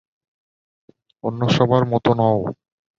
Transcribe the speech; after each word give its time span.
অন্য 1.23 1.41
সবার 1.55 1.83
মতো 1.91 2.11
নও। 2.19 2.37